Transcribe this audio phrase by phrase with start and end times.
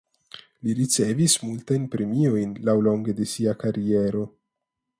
[0.67, 4.25] Li ricevis multajn premiojn laŭlonge de sia kariero.